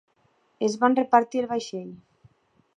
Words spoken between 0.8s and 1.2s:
van